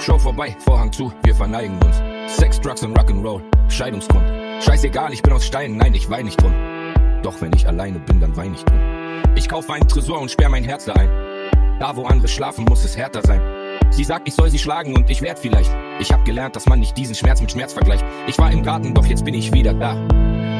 Show 0.00 0.18
vorbei, 0.18 0.54
Vorhang 0.60 0.92
zu, 0.92 1.12
wir 1.24 1.34
verneigen 1.34 1.78
uns. 1.82 2.02
Sex, 2.36 2.60
Drugs 2.60 2.82
und 2.82 2.96
Rock'n'Roll, 2.96 3.40
Scheidungsgrund. 3.68 4.24
Scheißegal, 4.62 5.12
ich 5.12 5.22
bin 5.22 5.32
aus 5.32 5.46
Stein, 5.46 5.76
nein, 5.76 5.94
ich 5.94 6.08
wein 6.10 6.26
nicht 6.26 6.40
drum. 6.40 6.52
Doch 7.22 7.40
wenn 7.40 7.52
ich 7.54 7.66
alleine 7.66 7.98
bin, 7.98 8.20
dann 8.20 8.36
wein 8.36 8.54
ich 8.54 8.64
drum. 8.64 8.78
Ich 9.34 9.48
kauf 9.48 9.68
einen 9.70 9.88
Tresor 9.88 10.20
und 10.20 10.30
sperr 10.30 10.48
mein 10.48 10.64
Herz 10.64 10.84
da 10.84 10.92
ein. 10.92 11.08
Da 11.80 11.96
wo 11.96 12.04
andere 12.04 12.28
schlafen, 12.28 12.64
muss 12.64 12.84
es 12.84 12.96
härter 12.96 13.22
sein. 13.22 13.40
Sie 13.90 14.04
sagt, 14.04 14.28
ich 14.28 14.34
soll 14.34 14.50
sie 14.50 14.58
schlagen 14.58 14.94
und 14.94 15.08
ich 15.10 15.22
werd 15.22 15.38
vielleicht. 15.38 15.70
Ich 15.98 16.12
hab 16.12 16.24
gelernt, 16.24 16.56
dass 16.56 16.66
man 16.66 16.78
nicht 16.78 16.96
diesen 16.96 17.14
Schmerz 17.14 17.40
mit 17.40 17.50
Schmerz 17.50 17.72
vergleicht. 17.72 18.04
Ich 18.26 18.38
war 18.38 18.50
im 18.50 18.62
Garten, 18.62 18.94
doch 18.94 19.06
jetzt 19.06 19.24
bin 19.24 19.34
ich 19.34 19.52
wieder 19.52 19.74
da. 19.74 19.94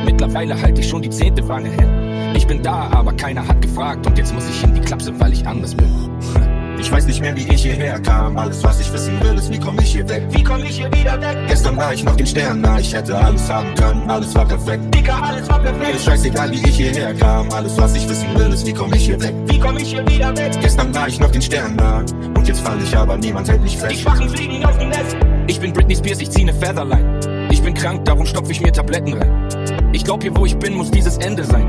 Mittlerweile 0.04 0.60
halte 0.60 0.80
ich 0.80 0.88
schon 0.88 1.02
die 1.02 1.10
zehnte 1.10 1.46
Wange 1.48 1.70
hin. 1.70 2.34
Ich 2.34 2.46
bin 2.46 2.62
da, 2.62 2.90
aber 2.90 3.12
keiner 3.12 3.46
hat 3.46 3.60
gefragt 3.60 4.06
und 4.06 4.16
jetzt 4.16 4.32
muss 4.34 4.48
ich 4.48 4.62
in 4.64 4.74
die 4.74 4.80
Klapse, 4.80 5.18
weil 5.20 5.32
ich 5.32 5.46
anders 5.46 5.74
bin. 5.74 5.92
Ich 6.86 6.92
weiß 6.92 7.06
nicht 7.06 7.20
mehr, 7.20 7.34
wie 7.34 7.52
ich 7.52 7.62
hierher 7.62 7.98
kam. 7.98 8.38
Alles, 8.38 8.62
was 8.62 8.78
ich 8.78 8.92
wissen 8.92 9.20
will, 9.20 9.34
ist, 9.34 9.50
wie 9.50 9.58
komm 9.58 9.76
ich 9.80 9.90
hier 9.90 10.08
weg? 10.08 10.22
Wie 10.30 10.44
komm 10.44 10.62
ich 10.62 10.76
hier 10.76 10.86
wieder 10.92 11.20
weg? 11.20 11.36
Gestern 11.48 11.76
war 11.76 11.92
ich 11.92 12.04
noch 12.04 12.14
den 12.14 12.28
Stern 12.28 12.60
nah. 12.60 12.78
Ich 12.78 12.94
hätte 12.94 13.18
alles 13.18 13.50
haben 13.50 13.74
können, 13.74 14.08
alles 14.08 14.32
war 14.36 14.46
perfekt. 14.46 14.94
Dicker, 14.94 15.20
alles 15.20 15.48
war 15.48 15.58
Mir 15.58 15.72
perfekt. 15.72 15.96
ist 15.96 16.04
scheißegal, 16.04 16.52
wie 16.52 16.64
ich 16.68 16.76
hierher 16.76 17.12
kam. 17.14 17.50
Alles, 17.50 17.76
was 17.76 17.96
ich 17.96 18.08
wissen 18.08 18.28
will, 18.38 18.52
ist, 18.52 18.64
wie 18.64 18.72
komm 18.72 18.94
ich 18.94 19.04
hier 19.04 19.20
weg? 19.20 19.34
Wie 19.46 19.58
komm 19.58 19.76
ich 19.78 19.88
hier 19.94 20.06
wieder 20.06 20.36
weg? 20.36 20.52
Gestern 20.62 20.94
war 20.94 21.08
ich 21.08 21.18
noch 21.18 21.32
den 21.32 21.42
Stern 21.42 21.74
nah. 21.74 22.04
Und 22.36 22.46
jetzt 22.46 22.60
fall 22.60 22.80
ich, 22.80 22.96
aber 22.96 23.16
niemand 23.16 23.48
hält 23.48 23.62
mich 23.62 23.72
Die 23.72 23.78
fest. 23.78 24.00
Schwachen 24.02 24.30
fliegen 24.30 24.64
auf 24.64 24.78
dem 24.78 24.90
Nest. 24.90 25.16
Ich 25.48 25.58
bin 25.58 25.72
Britney 25.72 25.96
Spears, 25.96 26.20
ich 26.20 26.30
zieh 26.30 26.44
ne 26.44 26.54
Featherline. 26.54 27.48
Ich 27.50 27.60
bin 27.62 27.74
krank, 27.74 28.04
darum 28.04 28.24
stopf 28.26 28.48
ich 28.48 28.60
mir 28.60 28.70
Tabletten 28.70 29.12
rein. 29.14 29.88
Ich 29.92 30.04
glaub, 30.04 30.22
hier 30.22 30.36
wo 30.36 30.46
ich 30.46 30.56
bin, 30.56 30.74
muss 30.74 30.92
dieses 30.92 31.18
Ende 31.18 31.42
sein. 31.42 31.66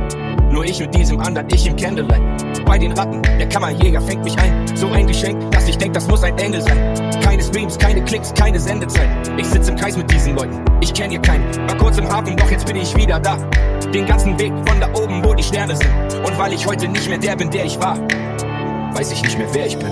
Nur 0.57 0.65
ich 0.65 0.79
mit 0.79 0.95
diesem 0.95 1.19
anderen, 1.19 1.47
ich 1.53 1.67
im 1.67 1.75
Candlelight. 1.75 2.65
Bei 2.65 2.79
den 2.79 2.91
Ratten, 2.93 3.21
der 3.21 3.47
Kammerjäger 3.47 4.01
fängt 4.01 4.23
mich 4.23 4.35
ein. 4.39 4.65
So 4.75 4.87
ein 4.87 5.05
Geschenk, 5.05 5.51
dass 5.51 5.67
ich 5.67 5.77
denk, 5.77 5.93
das 5.93 6.07
muss 6.07 6.23
ein 6.23 6.35
Engel 6.39 6.61
sein. 6.61 6.95
Keine 7.21 7.43
Streams, 7.43 7.77
keine 7.77 8.03
Klicks, 8.03 8.33
keine 8.33 8.59
Sendezeit. 8.59 9.07
Ich 9.37 9.45
sitz 9.45 9.69
im 9.69 9.75
Kreis 9.75 9.95
mit 9.95 10.09
diesen 10.09 10.35
Leuten, 10.35 10.59
ich 10.81 10.91
kenn 10.95 11.11
hier 11.11 11.21
keinen. 11.21 11.45
War 11.69 11.77
kurz 11.77 11.99
im 11.99 12.09
Hafen, 12.09 12.35
doch 12.35 12.49
jetzt 12.49 12.65
bin 12.65 12.75
ich 12.75 12.97
wieder 12.97 13.19
da. 13.19 13.37
Den 13.93 14.07
ganzen 14.07 14.39
Weg 14.39 14.51
von 14.65 14.79
da 14.79 14.89
oben, 14.99 15.23
wo 15.23 15.35
die 15.35 15.43
Sterne 15.43 15.75
sind. 15.75 15.91
Und 16.25 16.39
weil 16.39 16.51
ich 16.53 16.65
heute 16.65 16.87
nicht 16.87 17.07
mehr 17.07 17.19
der 17.19 17.35
bin, 17.35 17.51
der 17.51 17.63
ich 17.63 17.79
war, 17.79 17.99
weiß 18.95 19.11
ich 19.11 19.21
nicht 19.21 19.37
mehr, 19.37 19.49
wer 19.53 19.67
ich 19.67 19.77
bin. 19.77 19.91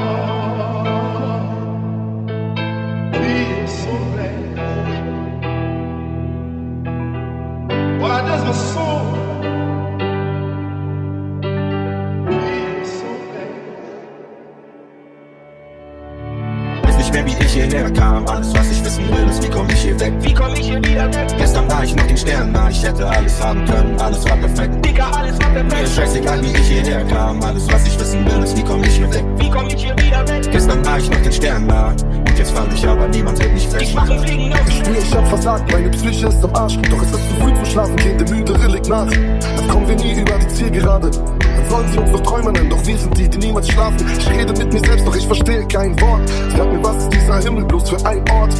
mehr, 17.81 17.91
kam. 17.91 18.27
Alles, 18.27 18.53
was 18.53 18.71
ich 18.71 18.83
wissen 18.83 19.03
will, 19.09 19.29
ist, 19.29 19.43
wie 19.43 19.49
komm 19.49 19.67
ich 19.69 19.81
hier 19.81 19.99
weg? 19.99 20.13
Wie 20.19 20.33
komm 20.33 20.53
ich 20.53 20.69
hier 20.69 20.77
wieder 20.83 21.13
weg? 21.13 21.27
Gestern 21.37 21.69
war 21.69 21.83
ich 21.83 21.95
noch 21.95 22.05
den 22.07 22.17
Stern 22.17 22.51
nah. 22.51 22.69
Ich 22.69 22.83
hätte 22.83 23.07
alles 23.07 23.43
haben 23.43 23.65
können, 23.65 23.99
alles 23.99 24.23
war 24.29 24.37
perfekt. 24.37 24.85
Dicker, 24.85 25.17
alles 25.17 25.39
war 25.39 25.49
Mir 25.49 25.61
ist 25.61 25.69
perfekt. 25.69 25.95
scheißegal, 25.95 26.41
wie 26.43 26.51
ich 26.51 26.67
hierher 26.67 27.03
kam. 27.05 27.41
Alles, 27.43 27.67
was 27.71 27.87
ich 27.87 27.99
wissen 27.99 28.25
will, 28.25 28.43
ist, 28.43 28.57
wie 28.57 28.63
komm 28.63 28.83
ich 28.83 28.95
hier 28.95 29.13
weg? 29.13 29.25
Wie 29.37 29.49
komm 29.49 29.67
ich 29.67 29.83
hier 29.83 29.95
wieder 29.97 30.27
weg? 30.27 30.51
Gestern 30.51 30.85
war 30.85 30.97
ich 30.99 31.09
noch 31.09 31.21
den 31.21 31.31
Stern 31.31 31.67
nah. 31.67 31.93
Und 32.31 32.39
jetzt 32.39 32.51
fall 32.51 32.67
ich, 32.73 32.87
aber 32.87 33.09
niemand 33.09 33.41
hält 33.41 33.53
mich 33.53 33.67
fest. 33.67 33.91
Schwachen 33.91 34.19
fliegen 34.19 34.53
auf 34.53 34.63
dem 34.63 34.71
Spür, 34.71 34.97
ich 34.97 35.13
hab 35.13 35.27
versagt, 35.27 35.69
meine 35.69 35.89
Psyche 35.89 36.27
ist 36.27 36.41
am 36.45 36.55
Arsch. 36.55 36.77
Doch 36.89 37.01
es 37.01 37.11
ist 37.11 37.29
zu 37.29 37.35
früh 37.41 37.53
zum 37.53 37.65
Schlafen 37.65 37.95
gehen, 37.97 38.17
der 38.17 38.29
Müdere 38.29 38.67
liegt 38.67 38.87
nach. 38.87 39.07
Dann 39.07 39.67
kommen 39.67 39.87
wir 39.89 39.95
nie 39.97 40.13
über 40.13 40.39
die 40.39 40.47
Zielgerade. 40.47 41.11
Dann 41.11 41.69
sollen 41.69 41.91
sie 41.91 41.97
uns 41.97 42.11
noch 42.11 42.21
Träumer 42.21 42.53
nennen, 42.53 42.69
doch 42.69 42.85
wir 42.85 42.97
sind 42.97 43.17
die, 43.17 43.27
die 43.27 43.37
niemals 43.37 43.67
schlafen. 43.67 43.97
Ich 44.17 44.29
rede 44.29 44.53
mit 44.53 44.71
mir 44.71 44.79
selbst, 44.79 45.05
doch 45.05 45.15
ich 45.15 45.27
verstehe 45.27 45.67
kein 45.67 45.99
Wort. 45.99 46.21
Sag 46.55 46.71
mir, 46.71 46.81
was 46.81 47.03
ist 47.03 47.13
dieser 47.13 47.39
Himmel 47.39 47.65
bloß 47.65 47.89
für 47.89 48.05
ein 48.05 48.23
Ort? 48.31 48.53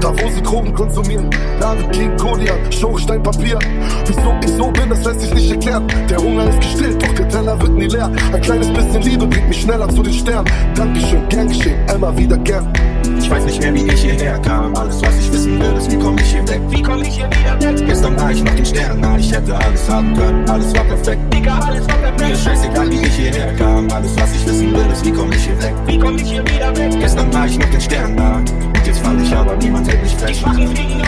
Da 0.00 0.12
wo 0.12 0.28
sie 0.28 0.42
Drogen 0.42 0.74
konsumieren, 0.74 1.30
David 1.60 1.90
gegen 1.92 2.16
Goliath, 2.18 2.74
Schornstein 2.74 3.22
Papier. 3.22 3.58
Wieso 4.06 4.34
ich 4.44 4.50
so 4.50 4.70
bin, 4.70 4.90
das 4.90 5.02
lässt 5.04 5.20
sich 5.22 5.32
nicht 5.32 5.50
erklären. 5.50 5.86
Der 6.10 6.18
Hunger 6.18 6.46
ist 6.50 6.60
gestillt, 6.60 7.02
doch 7.02 7.14
der 7.14 7.28
Teller 7.30 7.58
wird 7.58 7.72
nie 7.72 7.86
leer. 7.86 8.10
Ein 8.34 8.40
kleines 8.42 8.68
bisschen 8.68 9.00
Liebe 9.00 9.26
bringt 9.26 9.48
mich 9.48 9.62
schneller 9.62 9.88
zu 9.88 10.02
den 10.02 10.12
Sternen. 10.12 10.46
Dankeschön, 10.74 11.26
gern 11.30 11.48
geschehen, 11.48 11.78
immer 11.94 12.14
wieder 12.18 12.36
gern. 12.36 12.70
Ich 13.18 13.30
weiß 13.30 13.44
nicht 13.44 13.60
mehr, 13.60 13.74
wie 13.74 13.86
ich 13.86 14.00
hierher 14.00 14.38
kam. 14.38 14.74
Alles, 14.76 15.00
was 15.02 15.16
ich 15.18 15.32
wissen 15.32 15.60
will, 15.60 15.76
ist, 15.76 15.90
wie 15.90 15.98
komm 15.98 16.16
ich 16.18 16.30
hier 16.32 16.48
weg? 16.48 16.60
Wie 16.68 16.82
komm 16.82 17.02
ich 17.02 17.08
hier 17.16 17.26
wieder 17.30 17.60
weg? 17.62 17.86
Gestern 17.86 18.20
war 18.20 18.30
ich 18.30 18.42
noch 18.42 18.54
den 18.54 18.66
Stern 18.66 19.00
nah. 19.00 19.16
Ich 19.18 19.32
hätte 19.32 19.56
alles 19.56 19.88
haben 19.88 20.14
können, 20.14 20.48
alles 20.48 20.74
war 20.74 20.84
perfekt. 20.84 21.34
Dicker, 21.34 21.64
alles 21.66 21.86
war 21.88 21.96
Mir 21.98 22.06
ist 22.06 22.16
perfekt. 22.16 22.38
scheißegal, 22.44 22.90
wie 22.90 23.06
ich 23.06 23.14
hierher 23.14 23.54
kam. 23.56 23.90
Alles, 23.90 24.16
was 24.16 24.34
ich 24.34 24.46
wissen 24.46 24.72
will, 24.72 24.86
ist, 24.92 25.04
wie 25.04 25.12
komm 25.12 25.32
ich 25.32 25.44
hier 25.44 25.62
weg? 25.62 25.74
Wie 25.86 25.98
komm 25.98 26.16
ich 26.16 26.22
hier 26.30 26.42
wieder 26.42 26.76
weg? 26.76 26.92
Gestern 26.98 27.32
war 27.34 27.46
ich 27.46 27.58
noch 27.58 27.70
den 27.70 27.80
Stern 27.80 28.14
nah. 28.14 28.36
Und 28.36 28.86
jetzt 28.86 28.98
fall 29.00 29.20
ich, 29.20 29.32
aber 29.34 29.56
niemand 29.56 29.88
hält 29.88 30.02
mich 30.02 30.14
fest. 30.16 30.40
Schwachen 30.40 30.68
fliegen 30.68 31.00
auf 31.00 31.06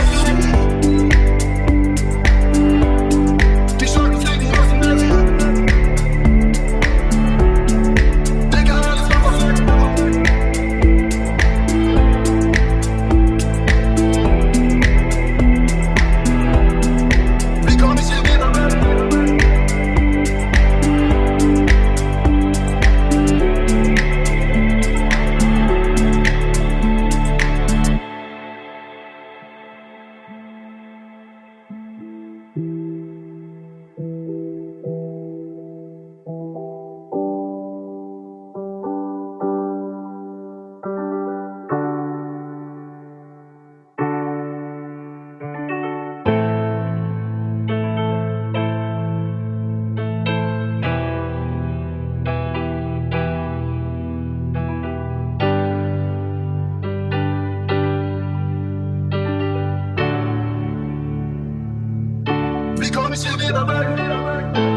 Wie 62.81 62.89
komm 62.89 63.13
ich 63.13 63.21
hier 63.23 63.39
wieder 63.39 63.67
weg? 63.67 63.87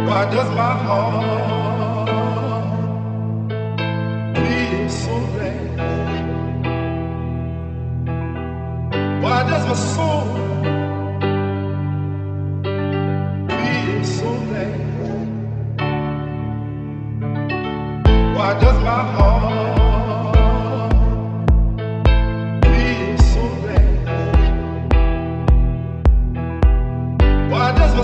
Why 0.07 0.27
does 0.31 0.51
my 0.51 0.75
heart 0.85 1.25
feel 4.37 4.91
so 4.91 5.17
bad? 5.35 5.57
Why 9.23 9.43
does 9.49 9.67
my 9.67 9.75
soul 9.75 10.44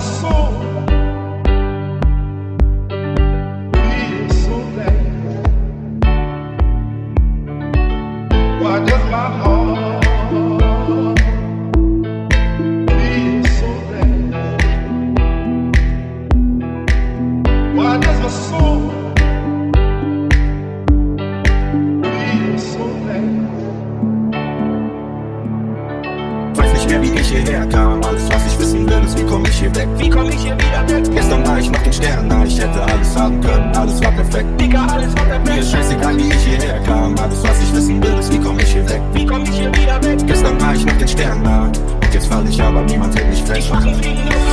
soul. 0.01 0.40
Mehr, 26.91 27.01
wie 27.01 27.19
ich 27.19 27.27
hierher 27.27 27.65
kam. 27.67 28.03
Alles, 28.03 28.29
was 28.29 28.45
ich 28.47 28.59
wissen 28.59 28.89
will, 28.89 29.03
ist, 29.03 29.17
wie 29.17 29.23
komm 29.23 29.45
ich 29.45 29.59
hier 29.59 29.75
weg? 29.75 29.87
Wie 29.97 30.09
komm 30.09 30.29
ich 30.29 30.35
hier 30.35 30.55
wieder 30.55 30.89
weg? 30.89 31.03
Gestern 31.13 31.47
war 31.47 31.59
ich 31.59 31.71
noch 31.71 31.81
den 31.83 31.93
Stern, 31.93 32.27
nah, 32.27 32.43
ich 32.45 32.59
hätte 32.59 32.81
alles 32.83 33.15
haben 33.15 33.41
können, 33.41 33.75
alles 33.75 34.03
war 34.03 34.11
perfekt. 34.11 34.61
Digga, 34.61 34.85
alles 34.85 35.15
war 35.15 35.25
Mir 35.25 35.33
ist 35.33 35.45
perfekt. 35.45 35.71
scheißegal, 35.71 36.17
wie 36.17 36.29
ich 36.29 36.43
hierher 36.45 36.79
kam. 36.83 37.17
Alles, 37.17 37.43
was 37.43 37.61
ich 37.63 37.73
wissen 37.73 38.03
will, 38.03 38.19
ist, 38.19 38.33
wie 38.33 38.39
komm 38.39 38.59
ich 38.59 38.71
hier 38.73 38.89
weg? 38.89 39.01
Wie 39.13 39.25
komm 39.25 39.43
ich 39.43 39.49
hier 39.51 39.73
wieder 39.73 40.03
weg? 40.03 40.19
Gestern 40.27 40.61
war 40.61 40.75
ich 40.75 40.85
noch 40.85 40.97
den 40.97 41.07
Stern 41.07 41.43
nah. 41.43 41.65
Und 41.65 42.13
jetzt 42.13 42.27
fall 42.27 42.47
ich, 42.47 42.61
aber 42.61 42.81
niemand 42.81 43.15
hält 43.15 43.29
mich 43.29 43.43
fest. 43.43 43.67
Schwachen 43.67 43.95
fliegen 43.95 44.25
los. 44.25 44.35
Why 44.35 44.50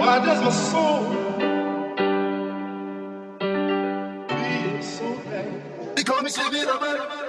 Why 0.00 0.18
does 0.24 0.40
my 0.42 0.50
soul 0.50 1.04
feel 4.30 4.82
so 4.82 5.08
bad? 5.28 5.94
Wie 5.94 6.04
komm 6.04 6.26
ich 6.26 6.34
hier 6.36 6.50
wieder 6.50 6.80
weg? 6.80 7.19